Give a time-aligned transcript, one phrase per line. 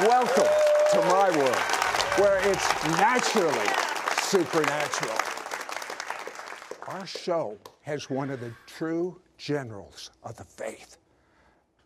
[0.00, 0.50] Welcome
[0.90, 1.54] to my world,
[2.18, 3.68] where it's naturally
[4.22, 5.16] supernatural.
[6.88, 10.96] Our show has one of the true generals of the faith,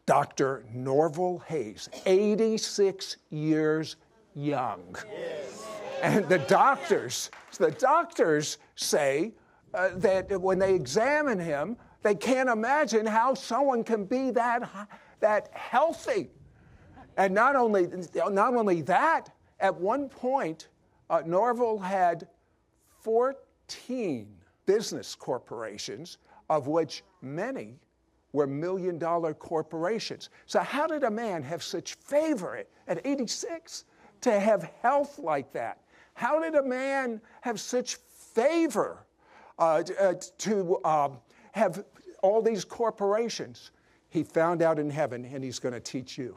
[0.06, 0.64] Dr.
[0.72, 3.96] Norval Hayes, 86 years
[4.34, 4.96] young.
[6.02, 9.34] And the doctors, the doctors say
[9.74, 14.88] uh, that when they examine him, they can't imagine how someone can be that,
[15.20, 16.30] that healthy.
[17.18, 20.68] And not only, not only that, at one point,
[21.10, 22.28] uh, Norval had
[23.02, 24.28] 14
[24.66, 26.18] business corporations,
[26.48, 27.80] of which many
[28.32, 30.30] were million dollar corporations.
[30.46, 33.84] So, how did a man have such favor at 86
[34.20, 35.80] to have health like that?
[36.14, 39.04] How did a man have such favor
[39.58, 41.10] uh, uh, to uh,
[41.50, 41.84] have
[42.22, 43.72] all these corporations?
[44.08, 46.36] He found out in heaven, and he's going to teach you.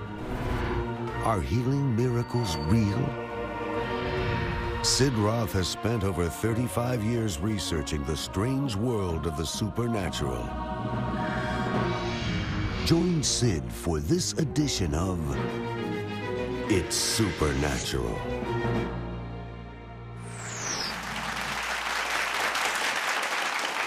[1.23, 2.97] Are healing miracles real?
[4.83, 10.43] Sid Roth has spent over 35 years researching the strange world of the supernatural.
[12.85, 15.19] Join Sid for this edition of
[16.71, 18.17] It's Supernatural.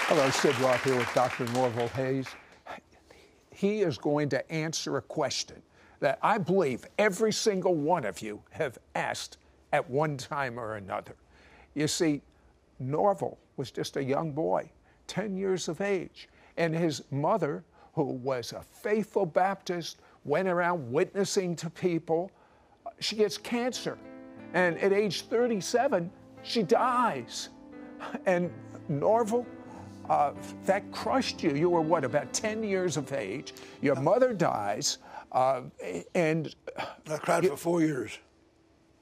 [0.07, 1.43] Hello, Sid Roth here with Dr.
[1.47, 2.27] Norval Hayes.
[3.51, 5.61] He is going to answer a question
[5.99, 9.37] that I believe every single one of you have asked
[9.71, 11.15] at one time or another.
[11.73, 12.21] You see,
[12.79, 14.69] Norval was just a young boy,
[15.07, 17.63] 10 years of age, and his mother,
[17.93, 22.31] who was a faithful Baptist, went around witnessing to people.
[22.99, 23.97] She gets cancer,
[24.53, 26.11] and at age 37,
[26.43, 27.49] she dies.
[28.25, 28.51] And
[28.87, 29.45] Norval,
[30.09, 30.33] uh,
[30.65, 31.55] that crushed you.
[31.55, 33.53] You were what, about 10 years of age?
[33.81, 34.99] Your mother dies.
[35.35, 35.63] Uh,
[36.15, 36.55] and
[37.11, 38.17] I cried for four years.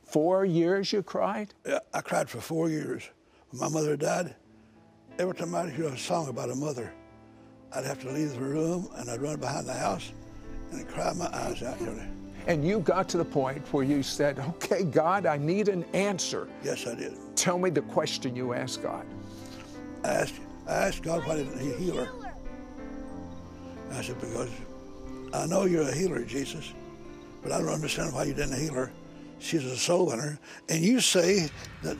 [0.03, 1.53] Four years you cried?
[1.63, 3.07] Yeah, I cried for four years.
[3.51, 4.35] When my mother died,
[5.19, 6.91] every time I'd hear a song about a mother,
[7.71, 10.11] I'd have to leave the room and I'd run behind the house
[10.71, 11.77] and I'd cry my eyes out.
[12.47, 16.47] And you got to the point where you said, okay, God, I need an answer.
[16.63, 17.13] Yes, I did.
[17.35, 19.05] Tell me the question you asked God.
[20.03, 22.09] I asked, I asked God, why didn't he heal her?
[23.91, 24.49] I said, because
[25.33, 26.73] I know you're a healer, Jesus,
[27.41, 28.91] but I don't understand why you didn't heal her.
[29.39, 30.37] She's a soul winner.
[30.69, 31.49] And you say
[31.81, 31.97] that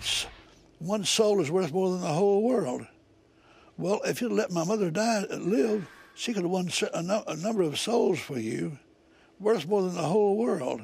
[0.80, 2.86] one soul is worth more than the whole world.
[3.78, 7.80] Well, if you'd let my mother die, live, she could have won a, number of
[7.80, 8.78] souls for you,
[9.40, 10.82] worth more than the whole world.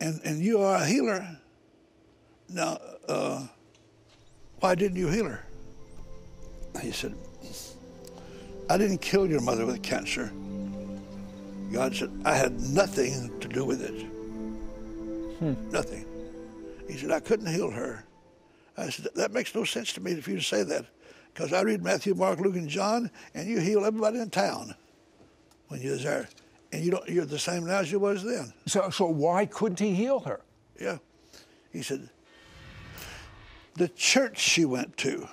[0.00, 1.38] And, and you are a healer.
[2.48, 3.46] Now, uh,
[4.58, 5.44] why didn't you heal her?
[6.82, 7.14] He said,
[8.68, 10.32] I didn't kill your mother with cancer.
[11.72, 14.06] God said, I had nothing to do with it.
[15.38, 15.54] Hmm.
[15.70, 16.06] Nothing.
[16.88, 18.04] He said, I couldn't heal her.
[18.76, 20.86] I said, that makes no sense to me for you to say that.
[21.32, 24.74] Because I read Matthew, Mark, Luke, and John, and you heal everybody in town
[25.68, 26.28] when you're there.
[26.72, 28.52] And you don't, you're the same now as you was then.
[28.66, 30.40] So, so why couldn't he heal her?
[30.80, 30.98] Yeah.
[31.72, 32.08] He said,
[33.74, 35.28] the church she went to,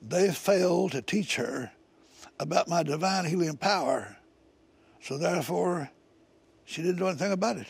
[0.00, 1.72] they failed to teach her
[2.38, 4.16] about my divine healing power.
[5.00, 5.90] So therefore,
[6.64, 7.66] she didn't do anything about it.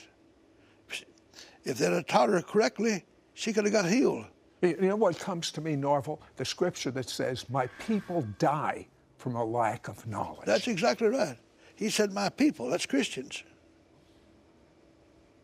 [1.64, 3.04] If they'd have taught her correctly,
[3.34, 4.26] she could have got healed.
[4.62, 6.20] You know what comes to me, Norval?
[6.36, 10.46] The scripture that says, My people die from a lack of knowledge.
[10.46, 11.36] That's exactly right.
[11.76, 13.42] He said, My people, that's Christians.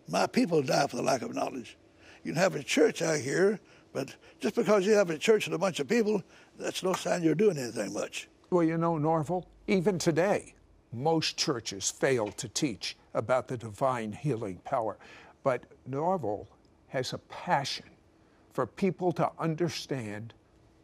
[0.09, 1.77] My people die for the lack of knowledge.
[2.23, 3.59] You can have a church out here,
[3.93, 6.23] but just because you have a church with a bunch of people,
[6.59, 8.29] that's no sign you're doing anything much.
[8.51, 10.55] Well, you know, Norval, even today,
[10.93, 14.99] most churches fail to teach about the divine healing power.
[15.43, 16.49] But Norval
[16.89, 17.87] has a passion
[18.53, 20.33] for people to understand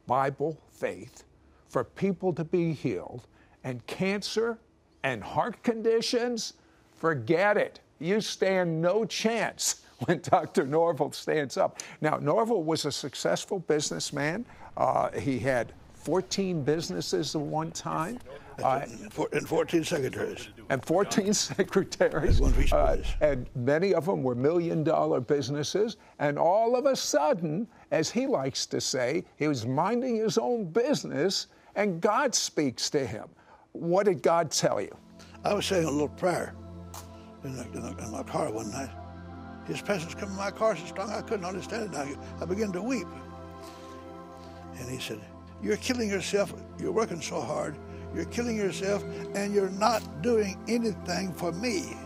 [0.06, 1.24] Bible faith,
[1.68, 3.26] for people to be healed,
[3.64, 4.58] and cancer
[5.02, 6.54] and heart conditions,
[6.94, 7.80] forget it.
[7.98, 10.66] You stand no chance when Dr.
[10.66, 11.78] Norval stands up.
[12.00, 14.44] Now, Norval was a successful businessman.
[14.76, 15.72] Uh, he had
[16.02, 18.18] 14 businesses at one time.
[18.62, 18.84] Uh,
[19.32, 20.48] and 14 secretaries.
[20.68, 22.40] And 14 secretaries.
[22.72, 25.96] Uh, and many of them were million dollar businesses.
[26.18, 30.66] And all of a sudden, as he likes to say, he was minding his own
[30.66, 33.28] business and God speaks to him.
[33.72, 34.94] What did God tell you?
[35.44, 36.54] I was saying a little prayer
[37.44, 38.90] in, the, in, the, in my car one night.
[39.66, 41.90] His presence came in my car so strong I couldn't understand it.
[41.92, 42.06] Now
[42.40, 43.06] I began to weep.
[44.78, 45.20] And he said,
[45.62, 46.52] You're killing yourself.
[46.78, 47.76] You're working so hard.
[48.14, 49.04] You're killing yourself,
[49.34, 51.96] and you're not doing anything for me.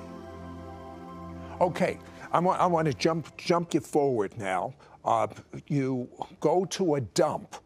[1.61, 1.99] Okay,
[2.33, 4.75] I want, I want to jump, jump you forward now.
[5.05, 5.27] Uh,
[5.69, 6.09] you
[6.41, 7.57] go to a dump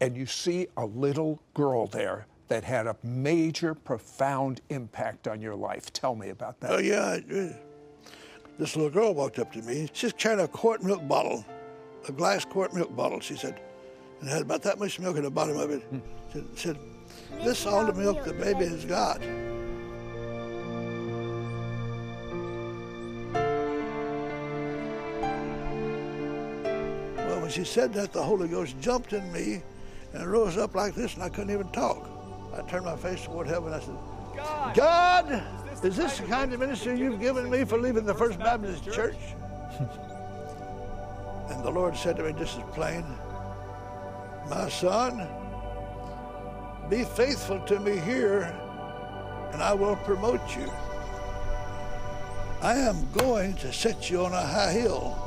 [0.00, 5.54] and you see a little girl there that had a major, profound impact on your
[5.54, 5.92] life.
[5.92, 6.70] Tell me about that.
[6.72, 7.18] Oh, yeah.
[8.58, 9.88] This little girl walked up to me.
[9.92, 11.44] She's carrying a quart milk bottle,
[12.08, 13.60] a glass quart milk bottle, she said,
[14.24, 15.82] and had about that much milk in the bottom of it.
[16.32, 16.78] Said, said,
[17.42, 19.20] This is all the milk the baby has got.
[27.18, 29.62] Well, when she said that, the Holy Ghost jumped in me
[30.14, 32.08] and rose up like this, and I couldn't even talk.
[32.56, 33.74] I turned my face toward heaven.
[33.74, 33.96] I said,
[34.34, 38.38] God, God is this the kind of ministry you've given me for leaving the First
[38.38, 39.18] Baptist Church?
[41.50, 43.04] and the Lord said to me just as plain,
[44.48, 45.26] My son,
[46.90, 48.54] be faithful to me here,
[49.52, 50.70] and I will promote you.
[52.60, 55.18] I am going to set you on a high hill,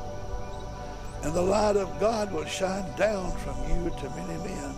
[1.24, 4.76] and the light of God will shine down from you to many men.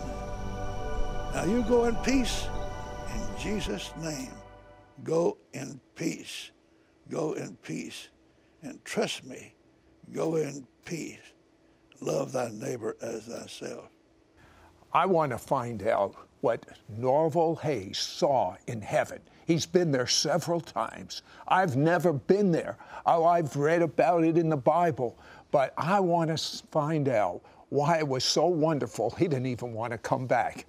[1.34, 2.48] Now you go in peace
[3.14, 4.32] in Jesus' name.
[5.04, 6.50] Go in peace.
[7.08, 8.08] Go in peace.
[8.62, 9.54] And trust me,
[10.12, 11.18] go in peace.
[12.00, 13.90] Love thy neighbor as thyself.
[14.92, 16.66] I want to find out what
[16.96, 19.20] Norval Hayes saw in heaven.
[19.46, 21.22] He's been there several times.
[21.48, 22.76] I've never been there.
[23.06, 25.18] Oh, I've read about it in the Bible,
[25.50, 29.92] but I want to find out why it was so wonderful he didn't even want
[29.92, 30.66] to come back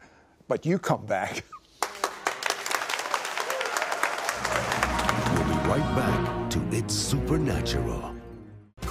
[0.52, 1.46] but you come back.
[5.34, 8.21] We'll be right back to It's Supernatural.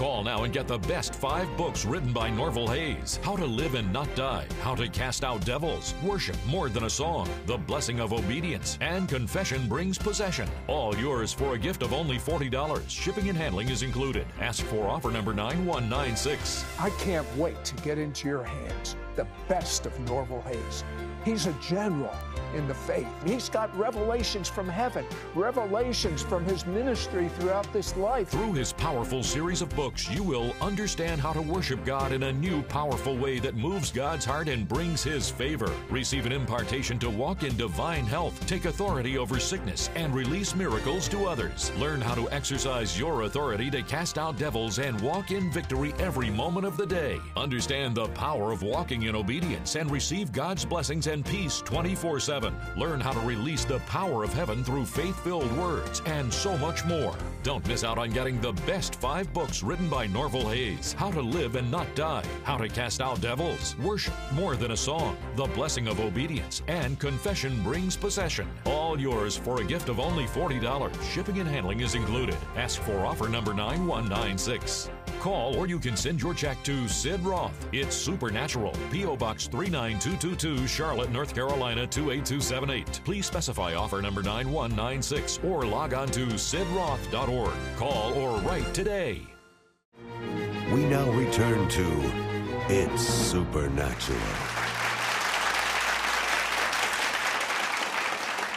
[0.00, 3.74] Call now and get the best five books written by Norval Hayes How to Live
[3.74, 8.00] and Not Die, How to Cast Out Devils, Worship More Than a Song, The Blessing
[8.00, 10.48] of Obedience, and Confession Brings Possession.
[10.68, 12.88] All yours for a gift of only $40.
[12.88, 14.26] Shipping and handling is included.
[14.40, 16.64] Ask for offer number 9196.
[16.78, 20.82] I can't wait to get into your hands the best of Norval Hayes.
[21.24, 22.14] He's a general
[22.54, 23.06] in the faith.
[23.24, 28.28] He's got revelations from heaven, revelations from his ministry throughout this life.
[28.28, 32.32] Through his powerful series of books, you will understand how to worship God in a
[32.32, 35.72] new, powerful way that moves God's heart and brings his favor.
[35.90, 41.08] Receive an impartation to walk in divine health, take authority over sickness, and release miracles
[41.08, 41.70] to others.
[41.78, 46.30] Learn how to exercise your authority to cast out devils and walk in victory every
[46.30, 47.18] moment of the day.
[47.36, 52.54] Understand the power of walking in obedience and receive God's blessings and peace 24 7.
[52.76, 56.84] Learn how to release the power of heaven through faith filled words and so much
[56.86, 57.14] more.
[57.42, 61.20] Don't miss out on getting the best five books written by Norval Hayes How to
[61.20, 65.46] Live and Not Die, How to Cast Out Devils, Worship More Than a Song, The
[65.46, 68.48] Blessing of Obedience, and Confession Brings Possession.
[68.64, 71.02] All yours for a gift of only $40.
[71.12, 72.36] Shipping and handling is included.
[72.56, 74.90] Ask for offer number 9196.
[75.20, 77.68] Call or you can send your check to Sid Roth.
[77.72, 78.74] It's Supernatural.
[78.90, 79.16] P.O.
[79.16, 83.00] Box 39222, Charlotte, North Carolina 28278.
[83.04, 87.54] Please specify offer number 9196 or log on to sidroth.org.
[87.76, 89.22] Call or write today.
[90.72, 92.12] We now return to
[92.68, 94.69] It's Supernatural.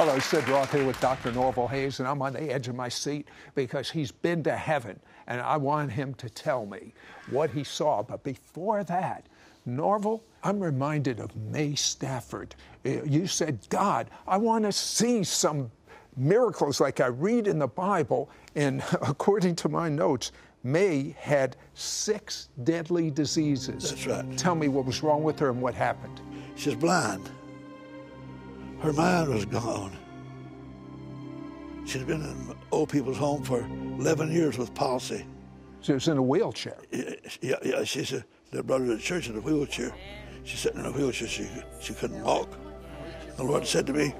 [0.05, 1.31] Hello, Sid Roth here with Dr.
[1.31, 5.00] Norval Hayes, and I'm on the edge of my seat because he's been to heaven,
[5.27, 6.93] and I want him to tell me
[7.29, 8.03] what he saw.
[8.03, 9.27] But before that,
[9.65, 12.53] Norval, I'm reminded of May Stafford.
[12.86, 15.72] Uh, you said, God, I want to see some
[16.17, 18.29] miracles like I read in the Bible.
[18.55, 20.33] And according to my notes,
[20.63, 23.91] May had six deadly diseases.
[23.91, 24.38] That's right.
[24.38, 26.19] Tell me what was wrong with her and what happened.
[26.57, 27.29] She's blind.
[28.84, 29.96] Her mind was gone.
[31.86, 35.25] She's been in old people's home for 11 years with palsy.
[35.80, 36.75] She was in a wheelchair.
[37.42, 37.86] Yeah, yeah.
[37.86, 39.94] She's a, they brought her to church in a wheelchair.
[40.44, 41.30] She's sitting in a wheelchair.
[41.30, 41.48] She,
[41.82, 42.50] she couldn't walk.
[43.38, 44.13] The Lord said to me,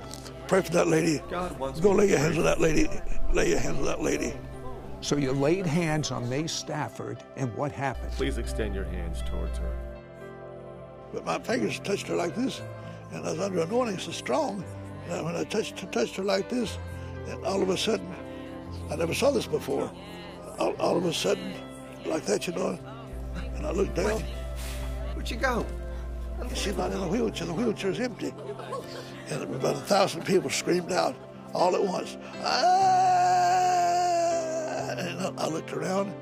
[0.48, 1.22] pray for that lady.
[1.30, 2.88] Go lay your hands on that lady.
[3.34, 4.34] Lay your hands on that lady.
[5.02, 8.14] So you laid hands on May Stafford, and what happened?
[8.14, 9.78] Please extend your hands towards her.
[11.12, 12.62] But my fingers touched her like this,
[13.14, 14.64] and I was under anointing so strong.
[15.10, 16.78] And when I touched, touched her like this,
[17.28, 18.14] and all of a sudden,
[18.90, 19.92] I never saw this before.
[20.60, 21.54] All, all of a sudden,
[22.06, 22.80] like that, you know,
[23.56, 24.22] and I looked down.
[25.14, 25.66] Where'd you go?
[26.54, 27.48] She's not in the wheelchair.
[27.48, 28.34] The wheelchair's empty.
[29.30, 31.16] And about a thousand people screamed out
[31.54, 32.18] all at once.
[32.44, 33.24] Ah!
[34.98, 36.14] And I looked around,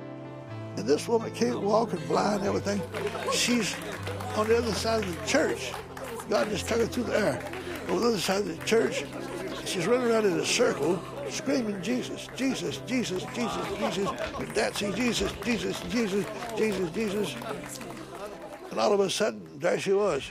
[0.77, 2.81] and this woman came walking blind and everything.
[3.31, 3.75] She's
[4.35, 5.73] on the other side of the church.
[6.31, 7.51] God just took her through the air.
[7.89, 9.03] On the other side of the church,
[9.65, 10.97] she's running around in a circle,
[11.29, 14.09] screaming, Jesus, Jesus, Jesus, Jesus, Jesus,
[14.39, 16.25] and dancing, Jesus, Jesus, Jesus,
[16.57, 17.35] Jesus, Jesus.
[18.69, 20.23] And all of a sudden, there she was,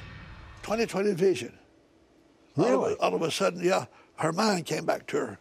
[0.62, 1.52] 20/20 vision.
[2.56, 2.72] Really?
[2.72, 3.84] All of, all of a sudden, yeah,
[4.16, 5.38] her mind came back to her.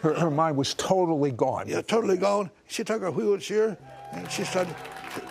[0.00, 1.68] Her, her mind was totally gone.
[1.68, 2.50] Yeah, totally gone.
[2.68, 3.76] She took her wheelchair
[4.12, 4.74] and she started,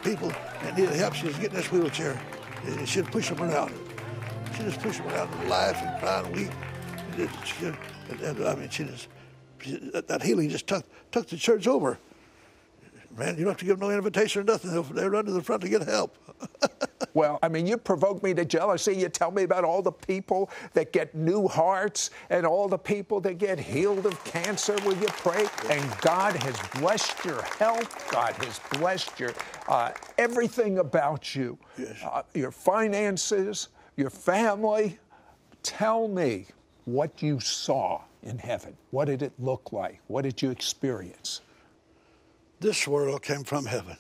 [0.04, 0.30] people
[0.62, 2.22] that needed help, she was getting this wheelchair.
[2.66, 3.74] And she'd push them around.
[4.58, 6.52] She just pushed them out and laugh and cry and weep.
[7.18, 9.08] And she, and, and, I mean, she just,
[9.62, 12.00] she, that, that healing just took, took the church over.
[13.16, 14.72] Man, you don't have to give no invitation or nothing.
[14.72, 16.18] They'll, they run to the front to get help.
[17.14, 18.96] Well, I mean, you provoke me to jealousy.
[18.96, 23.20] You tell me about all the people that get new hearts and all the people
[23.22, 24.76] that get healed of cancer.
[24.86, 25.48] Will you pray?
[25.72, 28.12] And God has blessed your health.
[28.12, 29.34] God has blessed your
[29.68, 31.98] uh, everything about you, Yes.
[32.06, 35.00] uh, your finances, your family.
[35.64, 36.46] Tell me
[36.86, 38.78] what you saw in heaven.
[38.92, 40.00] What did it look like?
[40.08, 41.42] What did you experience?
[42.60, 43.98] This world came from heaven.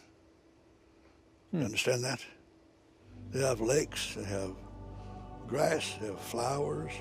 [1.52, 2.24] You understand that?
[3.32, 4.52] They have lakes, they have
[5.48, 6.92] grass, they have flowers,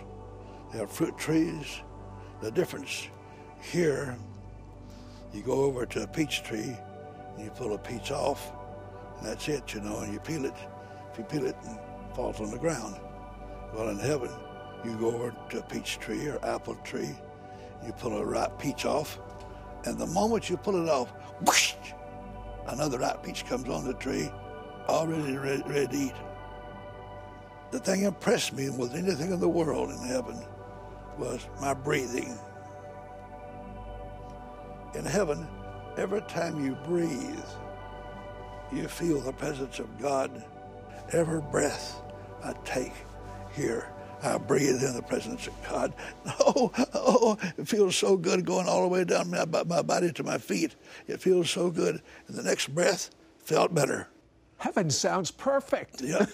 [0.72, 1.82] they have fruit trees.
[2.40, 3.08] The difference
[3.60, 4.16] here,
[5.32, 6.76] you go over to a peach tree
[7.36, 8.52] and you pull a peach off,
[9.18, 10.54] and that's it, you know, and you peel it.
[11.12, 11.78] If you peel it, it
[12.16, 12.96] falls on the ground.
[13.74, 14.30] Well, in heaven,
[14.82, 17.14] you go over to a peach tree or apple tree,
[17.84, 19.18] you pull a ripe peach off,
[19.84, 21.74] and the moment you pull it off, whoosh,
[22.68, 24.30] another ripe peach comes on the tree,
[24.88, 26.14] already ready, ready to eat.
[27.70, 30.38] The thing impressed me more than anything in the world in heaven
[31.18, 32.38] was my breathing.
[34.94, 35.46] In heaven,
[35.98, 37.50] every time you breathe,
[38.72, 40.42] you feel the presence of God.
[41.12, 42.02] Every breath
[42.46, 42.92] I take
[43.54, 43.90] here,
[44.22, 45.92] I breathe in the presence of God.
[46.40, 50.22] Oh, oh, it feels so good going all the way down my, my body to
[50.22, 50.76] my feet.
[51.08, 52.00] It feels so good.
[52.28, 54.08] And the next breath felt better.
[54.58, 56.00] Heaven sounds perfect.
[56.00, 56.26] Yeah.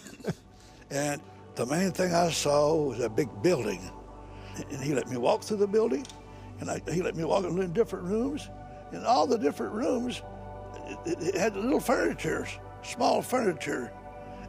[0.90, 1.20] and
[1.54, 3.90] the main thing I saw was a big building.
[4.70, 6.06] And he let me walk through the building,
[6.60, 8.50] and I, he let me walk in different rooms.
[8.92, 10.20] And all the different rooms,
[11.06, 12.46] it, it had little furniture,
[12.82, 13.90] small furniture.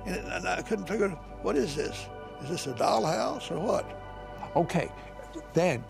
[0.05, 2.07] And, and I couldn't figure, what is this?
[2.41, 3.85] Is this a dollhouse or what?
[4.55, 4.89] Okay,
[5.53, 5.83] then,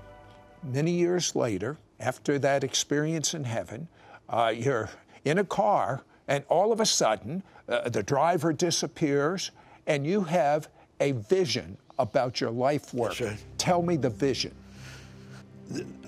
[0.64, 3.88] many years later, after that experience in heaven,
[4.30, 4.90] uh, you're
[5.26, 9.52] in a car, and all of a sudden, uh, the driver disappears,
[9.88, 10.68] and you have
[11.00, 13.20] a vision about your life work.
[13.20, 13.38] Right.
[13.58, 14.54] Tell me the vision.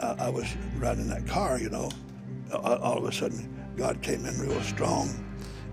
[0.02, 1.90] I, was riding that car, you know.
[2.54, 5.10] All of a sudden, God came in real strong,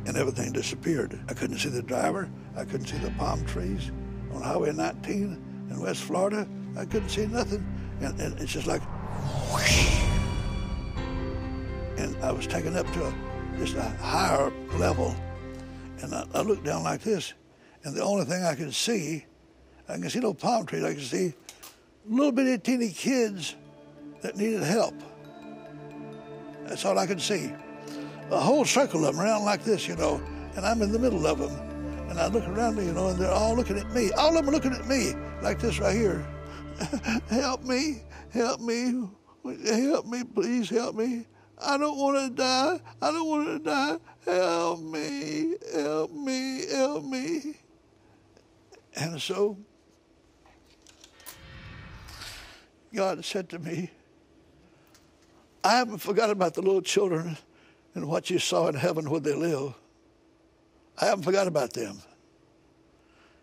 [0.07, 1.19] and everything disappeared.
[1.29, 2.29] I couldn't see the driver.
[2.57, 3.91] I couldn't see the palm trees
[4.33, 6.47] on Highway 19 in West Florida.
[6.77, 7.65] I couldn't see nothing,
[8.01, 8.83] and, and it's just like,
[9.53, 10.01] whoosh.
[11.99, 13.15] And I was taken up to a,
[13.59, 15.15] just a higher level,
[16.01, 17.35] and I, I looked down like this,
[17.85, 19.27] and the only thing I could see,
[19.89, 20.85] I can see no palm trees.
[20.85, 21.35] I can see
[22.07, 23.55] little bitty teeny kids
[24.23, 24.95] that needed help.
[26.65, 27.53] That's all I could see.
[28.31, 30.23] A whole circle of them around like this, you know,
[30.57, 31.51] and I'm in the middle of them.
[32.09, 34.11] And I look around me, you know, and they're all looking at me.
[34.13, 36.27] All of them are looking at me like this right here.
[37.29, 38.03] help me,
[38.33, 39.09] help me,
[39.65, 41.27] help me, please help me.
[41.59, 42.81] I don't want to die.
[43.01, 43.99] I don't want to die.
[44.25, 47.57] Help me, help me, help me.
[48.95, 49.57] And so
[52.95, 53.91] God said to me,
[55.65, 57.39] I haven't forgotten about the little children
[57.95, 59.75] and what you saw in heaven where they live.
[61.01, 61.99] I haven't forgot about them.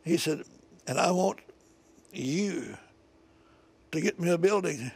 [0.04, 0.44] He said,
[0.88, 1.40] and I want
[2.12, 2.78] you
[3.92, 4.92] to get me a building.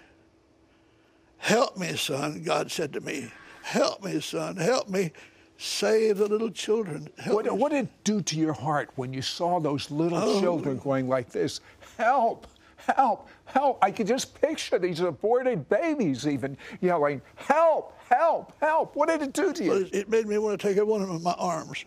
[1.38, 3.32] Help me, son, God said to me.
[3.64, 4.56] Help me, son.
[4.56, 5.12] Help me
[5.58, 7.10] save the little children.
[7.18, 7.52] Help What, me.
[7.52, 10.40] what did it do to your heart when you saw those little Oh.
[10.42, 11.60] children going like this?
[11.98, 12.48] Help!
[12.96, 13.30] Help!
[13.46, 13.80] Help!
[13.82, 17.98] I could just picture these aborted babies even yelling, Help!
[18.10, 18.54] Help!
[18.60, 18.96] Help!
[18.96, 19.70] What did it do to you?
[19.70, 21.86] Well, it- it made me want to take every one of them in my arms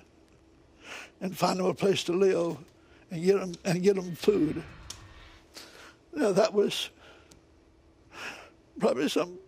[1.21, 2.57] and find them a place to live
[3.11, 4.63] and get them, and get them food.
[6.15, 6.91] Now that was
[8.79, 9.39] probably some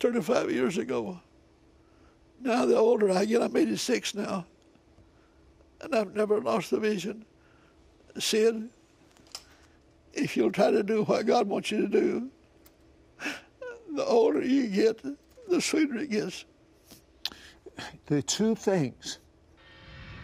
[0.00, 1.20] 35 years ago.
[2.40, 4.44] Now the older I get, I'm 86 now,
[5.80, 7.24] and I've never lost the vision.
[8.18, 8.68] Sid,
[10.12, 12.30] if you'll try to do what God wants you to do,
[13.94, 15.02] the older you get,
[15.48, 16.44] the sweeter it gets.
[18.06, 19.18] The two things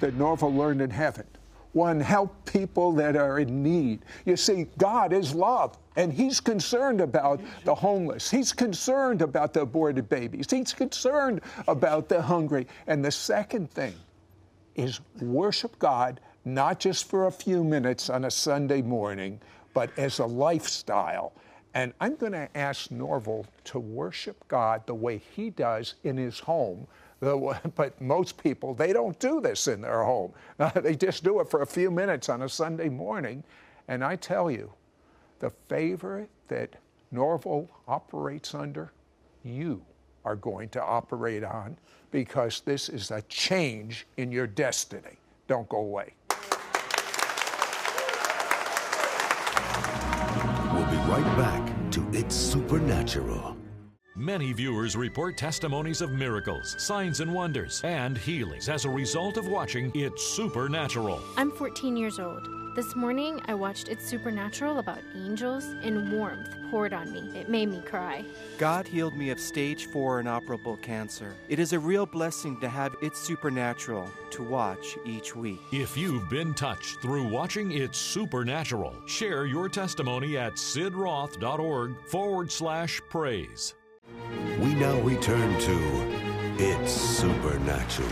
[0.00, 1.26] that Norval learned in heaven
[1.72, 4.04] one, help people that are in need.
[4.26, 8.30] You see, God is love, and He's concerned about the homeless.
[8.30, 10.46] He's concerned about the aborted babies.
[10.50, 12.66] He's concerned about the hungry.
[12.86, 13.94] And the second thing
[14.74, 19.40] is worship God, not just for a few minutes on a Sunday morning,
[19.74, 21.32] but as a lifestyle.
[21.74, 26.38] And I'm going to ask Norval to worship God the way he does in his
[26.38, 26.86] home
[27.76, 30.32] but most people, they don't do this in their home.
[30.74, 33.44] they just do it for a few minutes on a Sunday morning.
[33.86, 34.72] And I tell you,
[35.38, 36.74] the favor that
[37.12, 38.92] Norval operates under,
[39.44, 39.82] you
[40.24, 41.76] are going to operate on
[42.10, 45.18] because this is a change in your destiny.
[45.46, 46.14] Don't go away.
[51.12, 53.54] Right back to It's Supernatural.
[54.16, 59.46] Many viewers report testimonies of miracles, signs and wonders, and healings as a result of
[59.46, 61.20] watching It's Supernatural.
[61.36, 62.61] I'm 14 years old.
[62.74, 67.38] This morning, I watched It's Supernatural about angels, and warmth poured on me.
[67.38, 68.24] It made me cry.
[68.56, 71.34] God healed me of stage 4 inoperable cancer.
[71.50, 75.60] It is a real blessing to have It's Supernatural to watch each week.
[75.70, 83.02] If you've been touched through watching It's Supernatural, share your testimony at sidroth.org forward slash
[83.10, 83.74] praise.
[84.60, 88.08] We now return to It's Supernatural.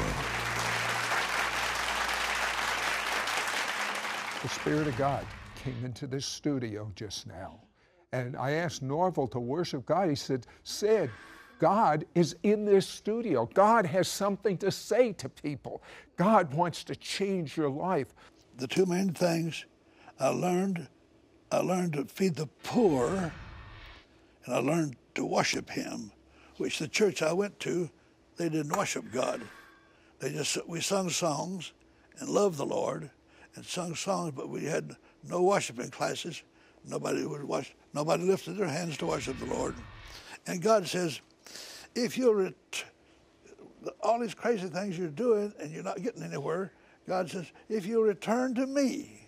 [4.43, 7.61] The Spirit of God came into this studio just now.
[8.13, 10.09] And I asked Norval to worship God.
[10.09, 11.11] He said, Sid,
[11.59, 13.49] God is in this studio.
[13.53, 15.83] God has something to say to people.
[16.17, 18.09] God wants to change your life.
[18.57, 19.67] The two main things
[20.19, 20.89] I learned
[21.53, 23.33] I learned to feed the poor,
[24.45, 26.13] and I learned to worship Him
[26.61, 27.91] which the church I went to,
[28.37, 29.41] they didn't worship God.
[30.21, 31.73] They just we sung songs
[32.19, 33.11] and loved the Lord
[33.55, 34.97] and sung songs, but we had
[35.29, 36.43] no worshiping classes.
[36.85, 37.75] Nobody would worship.
[37.93, 39.75] Nobody lifted their hands to worship the Lord.
[40.47, 41.21] And God says,
[41.95, 42.53] if you're
[44.03, 46.73] all these crazy things you're doing and you're not getting anywhere,
[47.09, 49.27] God says, if you return to me,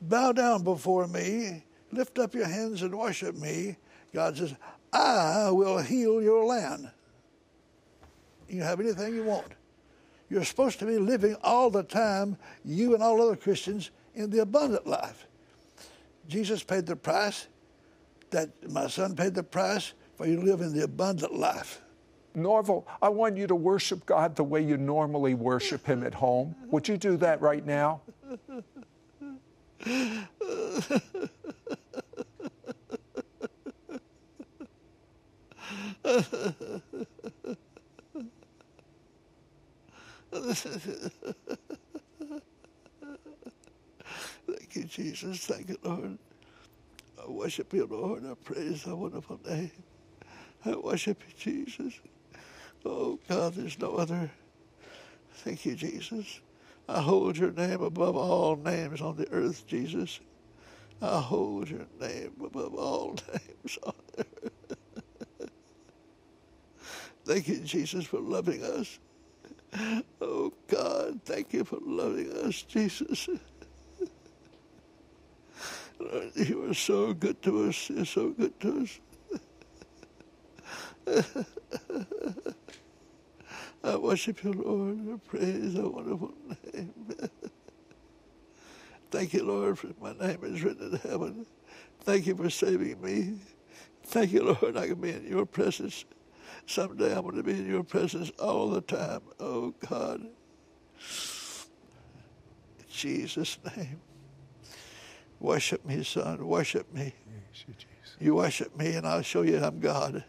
[0.00, 3.76] bow down before me, lift up your hands and worship me,
[4.12, 4.54] God says,
[4.92, 6.90] I will heal your land.
[8.48, 9.46] You have anything you want.
[10.28, 14.40] You're supposed to be living all the time, you and all other Christians, in the
[14.40, 15.26] abundant life.
[16.28, 17.48] Jesus paid the price,
[18.30, 21.80] that my son paid the price for you to live in the abundant life.
[22.34, 26.56] Norval, I want you to worship God the way you normally worship Him at home.
[26.70, 28.00] Would you do that right now?
[44.46, 45.46] Thank you, Jesus.
[45.46, 46.18] Thank you, Lord.
[47.22, 48.26] I worship you, Lord.
[48.26, 49.72] I praise thy wonderful name.
[50.64, 51.94] I worship you, Jesus.
[52.84, 54.30] Oh, God, there's no other.
[55.36, 56.40] Thank you, Jesus.
[56.88, 60.20] I hold your name above all names on the earth, Jesus.
[61.00, 64.76] I hold your name above all names on earth.
[67.24, 68.98] Thank you, Jesus, for loving us.
[70.20, 73.28] Oh, God, thank you for loving us, Jesus.
[76.34, 77.90] You are so good to us.
[77.90, 79.00] You're so good to us.
[83.82, 84.98] I worship you, Lord.
[85.12, 86.34] I praise your wonderful
[86.72, 86.94] name.
[89.10, 91.46] Thank you, Lord, for my name is written in heaven.
[92.00, 93.38] Thank you for saving me.
[94.04, 96.04] Thank you, Lord, I can be in your presence.
[96.66, 99.20] Someday I'm going to be in your presence all the time.
[99.38, 100.20] Oh, God.
[100.20, 100.30] In
[102.88, 104.00] Jesus' name.
[105.40, 106.46] Worship me, son.
[106.46, 107.12] Worship me.
[108.18, 110.24] You worship me, and I'll show you I'm God.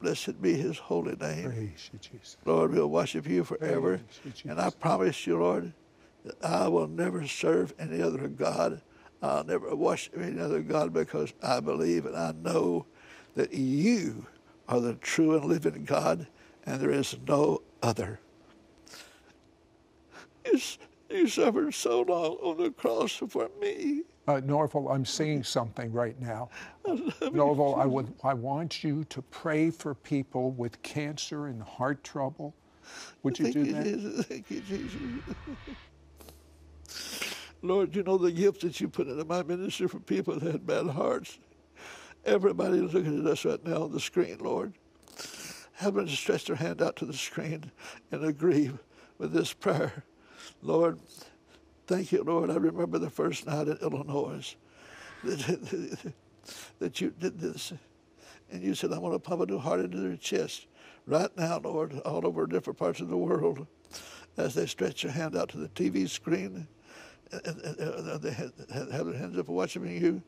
[0.00, 1.52] Blessed be his holy name.
[1.52, 2.36] Praise you, Jesus.
[2.44, 4.00] Lord, we'll worship you forever.
[4.24, 5.72] You, and I promise you, Lord,
[6.24, 8.82] that I will never serve any other God.
[9.22, 12.86] I'll never worship any other God because I believe and I know
[13.34, 14.26] that you
[14.68, 16.26] are the true and living God,
[16.64, 18.20] and there is no other.
[20.44, 20.58] You,
[21.10, 24.02] You suffered so long on the cross for me.
[24.26, 26.48] Uh, Norval, I'm seeing something right now.
[27.32, 32.54] Norval, I, would, I want you to pray for people with cancer and heart trouble.
[33.22, 33.84] Would you Thank do you, that?
[33.84, 34.26] Jesus.
[34.26, 34.96] Thank you, Jesus.
[37.62, 40.66] Lord, you know the gift that you put into my ministry for people that had
[40.66, 41.38] bad hearts.
[42.24, 44.72] Everybody looking at us right now on the screen, Lord.
[45.74, 47.70] Help them to stretch their hand out to the screen
[48.10, 48.70] and agree
[49.18, 50.04] with this prayer.
[50.62, 50.98] Lord,
[51.86, 52.50] thank you, Lord.
[52.50, 54.56] I remember the first night in Illinois
[55.22, 56.12] that,
[56.78, 57.72] that you did this.
[58.50, 60.66] And you said, I want to pump a new heart into their chest.
[61.06, 63.66] Right now, Lord, all over different parts of the world,
[64.38, 66.66] as they stretch their hand out to the TV screen
[67.32, 70.22] and, and, and they have, have their hands up watching you.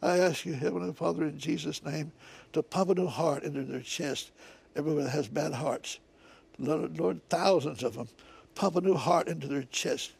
[0.00, 2.12] I ask you, Heavenly Father, in Jesus' name,
[2.52, 4.30] to pump a new heart into their chest.
[4.76, 5.98] Everyone that has bad hearts.
[6.58, 8.08] Lord, Lord, thousands of them.
[8.54, 10.12] Pump a new heart into their chest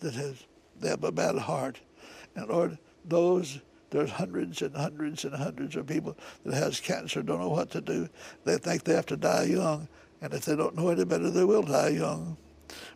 [0.00, 0.44] that has
[0.80, 1.80] they have a bad heart.
[2.34, 7.40] And Lord, those there's hundreds and hundreds and hundreds of people that has cancer, don't
[7.40, 8.08] know what to do.
[8.44, 9.88] They think they have to die young,
[10.22, 12.36] and if they don't know any better, they will die young.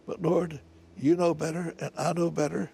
[0.07, 0.61] But Lord,
[0.97, 2.71] you know better, and I know better.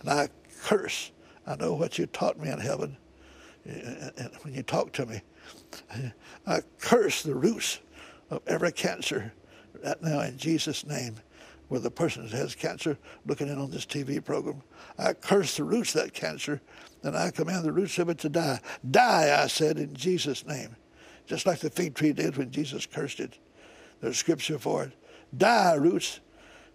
[0.00, 0.28] And I
[0.62, 1.10] curse.
[1.46, 2.96] I know what you taught me in heaven.
[3.64, 5.22] And when you talk to me,
[6.46, 7.78] I curse the roots
[8.30, 9.32] of every cancer
[9.84, 11.16] right now in Jesus' name.
[11.68, 14.62] With the person that has cancer looking in on this TV program,
[14.98, 16.60] I curse the roots of that cancer,
[17.02, 18.60] and I command the roots of it to die.
[18.90, 20.76] Die, I said, in Jesus' name.
[21.24, 23.38] Just like the fig tree did when Jesus cursed it.
[24.02, 24.92] There's scripture for it.
[25.34, 26.20] Die, roots.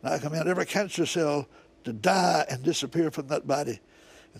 [0.01, 1.47] And I command every cancer cell
[1.83, 3.79] to die and disappear from that body.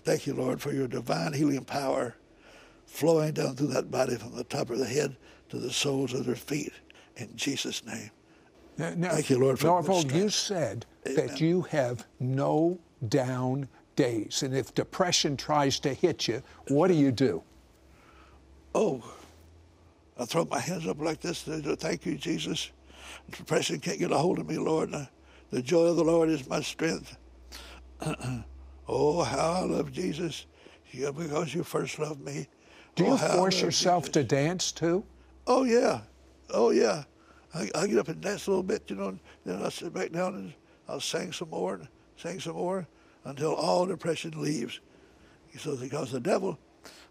[0.04, 2.16] Thank you, Lord, for your divine healing power
[2.86, 5.16] flowing down through that body from the top of the head
[5.50, 6.72] to the soles of their feet.
[7.16, 8.10] In Jesus' name.
[8.78, 14.44] Now, Thank you, Lord, for Norval, you said that you have no down days.
[14.44, 17.42] And if depression tries to hit you, what do you do?
[18.74, 19.02] Oh,
[20.16, 21.46] I throw my hands up like this.
[21.48, 22.70] And thank you, Jesus.
[23.32, 24.94] Depression can't get a hold of me, Lord.
[25.50, 27.16] The joy of the Lord is my strength.
[28.88, 30.46] oh, how I love Jesus.
[30.90, 32.48] Yeah, because you first loved me.
[32.94, 34.12] Do oh, you force yourself Jesus.
[34.14, 35.04] to dance too?
[35.46, 36.00] Oh yeah,
[36.50, 37.04] oh yeah.
[37.54, 39.92] I, I get up and dance a little bit, you know, and then I sit
[39.94, 40.52] back down and
[40.88, 42.86] I'll sing some more and sing some more
[43.24, 44.80] until all depression leaves.
[45.58, 46.58] So because the devil,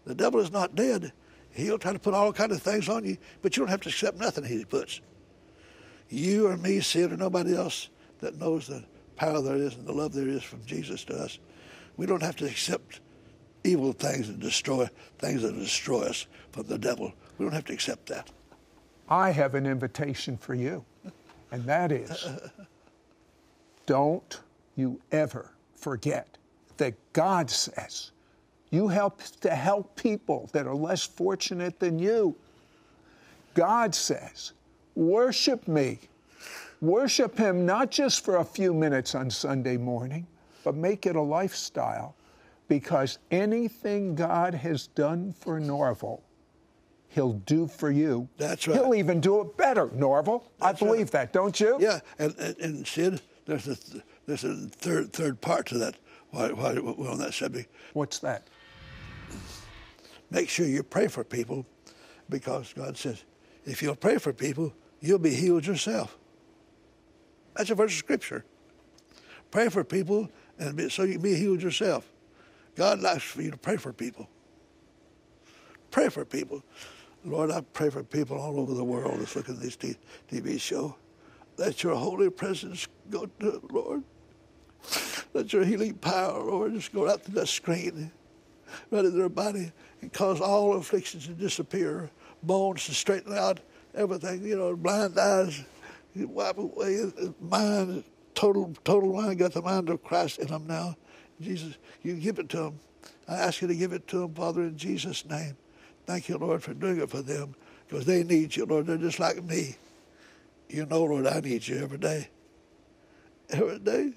[0.04, 1.12] the devil is not dead.
[1.50, 3.88] He'll try to put all kind of things on you, but you don't have to
[3.88, 5.00] accept nothing he puts.
[6.08, 7.88] You or me, Sid, or nobody else
[8.20, 8.84] that knows the
[9.16, 11.38] power there is and the love there is from Jesus to us.
[11.98, 13.00] We don't have to accept
[13.64, 17.12] evil things and destroy things that destroy us from the devil.
[17.36, 18.30] We don't have to accept that.
[19.10, 20.84] I have an invitation for you,
[21.50, 22.26] and that is
[23.86, 24.40] don't
[24.76, 26.38] you ever forget
[26.76, 28.12] that God says
[28.70, 32.36] you help to help people that are less fortunate than you.
[33.54, 34.52] God says,
[34.94, 35.98] worship me.
[36.80, 40.26] Worship Him not just for a few minutes on Sunday morning,
[40.68, 42.14] but make it a lifestyle
[42.68, 46.22] because anything God has done for Norval,
[47.08, 48.28] He'll do for you.
[48.36, 48.76] That's right.
[48.76, 50.44] He'll even do it better, Norval.
[50.60, 50.88] I That's right.
[50.88, 51.78] believe that, don't you?
[51.80, 53.78] Yeah, and, and, and Sid, there's a
[54.26, 55.94] there's a third third part to that.
[56.32, 57.72] Why, why we're on that subject.
[57.94, 58.48] What's that?
[60.30, 61.64] Make sure you pray for people,
[62.28, 63.24] because God says,
[63.64, 66.18] if you'll pray for people, you'll be healed yourself.
[67.56, 68.44] That's a verse of scripture.
[69.50, 72.08] Pray for people, and be, so you can be healed yourself.
[72.74, 74.28] God likes for you to pray for people.
[75.90, 76.62] Pray for people.
[77.24, 80.96] Lord, I pray for people all over the world that's looking at this TV show.
[81.56, 84.02] Let your holy presence go to it, Lord.
[85.34, 88.12] Let your healing power, Lord, just go out to that screen,
[88.90, 92.10] right in their body, and cause all afflictions to disappear,
[92.42, 93.60] bones to straighten out,
[93.94, 95.64] everything, you know, blind eyes,
[96.14, 98.04] wipe away, mind,
[98.38, 100.96] total, total mind, got the mind of Christ in them now.
[101.40, 102.80] Jesus, you give it to them.
[103.26, 105.56] I ask you to give it to them, Father, in Jesus' name.
[106.06, 107.56] Thank you, Lord, for doing it for them,
[107.88, 108.86] because they need you, Lord.
[108.86, 109.74] They're just like me.
[110.68, 112.28] You know, Lord, I need you every day.
[113.50, 114.12] Every day.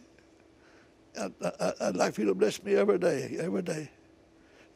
[1.20, 3.90] I, I, I'd like for you to bless me every day, every day.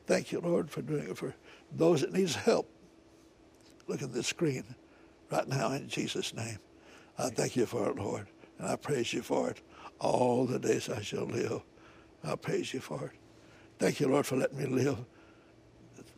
[0.07, 1.35] Thank you, Lord, for doing it for
[1.71, 2.67] those that needs help.
[3.87, 4.63] Look at this screen
[5.29, 6.57] right now in Jesus' name.
[7.17, 9.61] I thank you for it, Lord, and I praise you for it.
[9.99, 11.61] All the days I shall live,
[12.23, 13.19] I praise you for it.
[13.79, 14.97] Thank you, Lord, for letting me live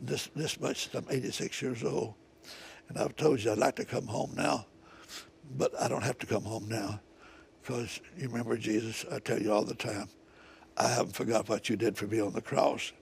[0.00, 0.88] this this much.
[0.94, 2.14] I'm 86 years old,
[2.88, 4.66] and I've told you I'd like to come home now,
[5.56, 7.00] but I don't have to come home now
[7.68, 10.08] because you remember Jesus, I tell you all the time,
[10.78, 12.92] I haven't forgot what you did for me on the cross.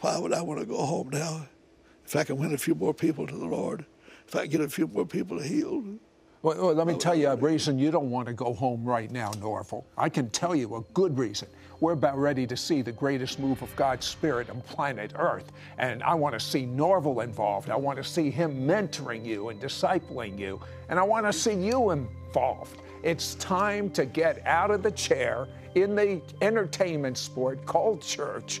[0.00, 1.46] Why would I want to go home now
[2.06, 3.84] if I can win a few more people to the Lord?
[4.26, 5.98] If I can get a few more people healed?
[6.40, 9.10] Well, well, let me tell you a reason you don't want to go home right
[9.10, 9.84] now, Norval.
[9.96, 11.48] I can tell you a good reason.
[11.80, 15.50] We're about ready to see the greatest move of God's Spirit on planet Earth.
[15.78, 17.70] And I want to see Norval involved.
[17.70, 20.60] I want to see him mentoring you and discipling you.
[20.88, 22.82] And I want to see you involved.
[23.02, 28.60] It's time to get out of the chair in the entertainment sport called church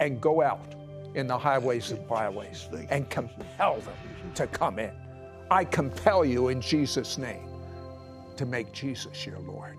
[0.00, 0.74] and go out
[1.14, 3.96] in the highways and byways and compel them
[4.34, 4.92] to come in.
[5.50, 7.48] I compel you in Jesus' name
[8.36, 9.76] to make Jesus your Lord.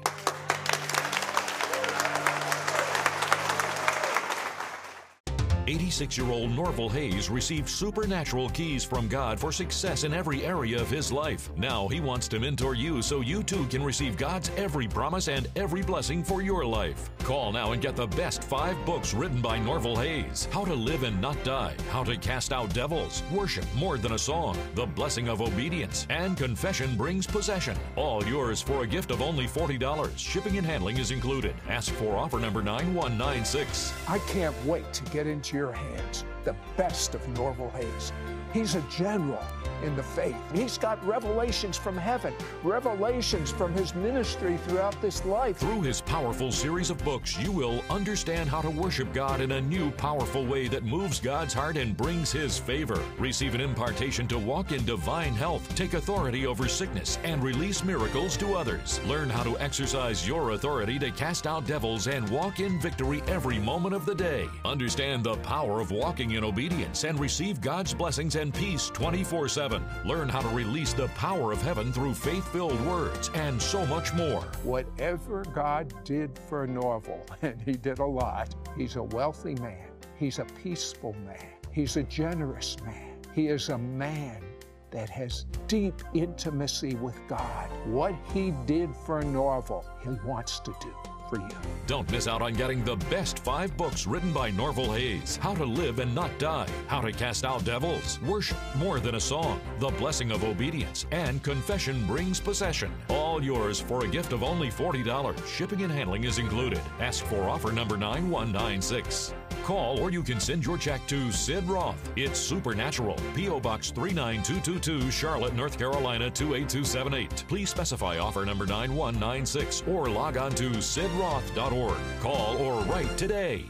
[5.67, 10.81] 86 year old Norval Hayes received supernatural keys from God for success in every area
[10.81, 11.49] of his life.
[11.57, 15.49] Now he wants to mentor you so you too can receive God's every promise and
[15.57, 17.09] every blessing for your life.
[17.27, 21.03] Call now and get the best five books written by Norval Hayes How to Live
[21.03, 25.27] and Not Die, How to Cast Out Devils, Worship More Than a Song, The Blessing
[25.27, 27.77] of Obedience, and Confession Brings Possession.
[27.97, 30.17] All yours for a gift of only $40.
[30.17, 31.53] Shipping and handling is included.
[31.67, 33.91] Ask for offer number 9196.
[34.07, 38.13] I can't wait to get into your hands the best of Norval Hayes.
[38.57, 39.43] He's a general
[39.83, 40.35] in the faith.
[40.51, 45.57] He's got revelations from heaven, revelations from his ministry throughout this life.
[45.57, 49.61] Through his powerful series of books, you will understand how to worship God in a
[49.61, 52.99] new, powerful way that moves God's heart and brings his favor.
[53.19, 58.35] Receive an impartation to walk in divine health, take authority over sickness, and release miracles
[58.37, 58.99] to others.
[59.05, 63.59] Learn how to exercise your authority to cast out devils and walk in victory every
[63.59, 64.47] moment of the day.
[64.65, 69.83] Understand the power of walking in obedience and receive God's blessings and peace 24 7.
[70.05, 74.13] Learn how to release the power of heaven through faith filled words and so much
[74.13, 74.41] more.
[74.63, 80.39] Whatever God did for Norval, and he did a lot, he's a wealthy man, he's
[80.39, 84.43] a peaceful man, he's a generous man, he is a man
[84.91, 87.69] that has deep intimacy with God.
[87.85, 90.93] What he did for Norval, he wants to do
[91.29, 91.47] for you.
[91.87, 95.63] Don't miss out on getting the best five books written by Norval Hayes How to
[95.63, 99.89] Live and Not Die, How to Cast Out Devils, Worship More Than a Song, The
[99.89, 102.91] Blessing of Obedience, and Confession Brings Possession.
[103.09, 105.47] All yours for a gift of only $40.
[105.47, 106.81] Shipping and handling is included.
[106.99, 109.33] Ask for offer number 9196.
[109.63, 111.97] Call or you can send your check to Sid Roth.
[112.15, 113.17] It's Supernatural.
[113.35, 113.59] P.O.
[113.59, 117.43] Box 39222, Charlotte, North Carolina 28278.
[117.49, 120.81] Please specify offer number 9196 or log on to
[121.17, 121.97] sidroth.org.
[122.19, 123.65] Call or write today.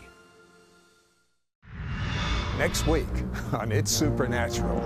[2.58, 3.08] Next week
[3.54, 4.78] on It's Supernatural.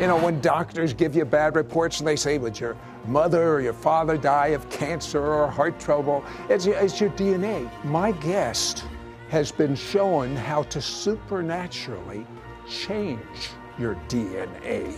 [0.00, 3.60] You know, when doctors give you bad reports and they say, would your mother or
[3.60, 6.24] your father die of cancer or heart trouble?
[6.48, 7.70] It's, it's your DNA.
[7.84, 8.84] My guest
[9.28, 12.26] has been shown how to supernaturally
[12.68, 14.94] change your DNA.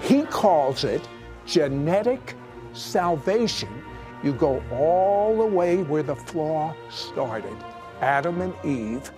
[0.00, 1.06] He calls it
[1.46, 2.34] genetic
[2.72, 3.82] salvation.
[4.22, 7.56] You go all the way where the flaw started
[8.00, 9.10] Adam and Eve.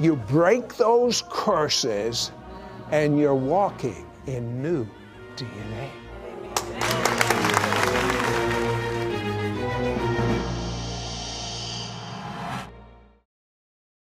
[0.00, 2.32] You break those curses,
[2.90, 4.86] and you're walking in new
[5.36, 7.15] DNA.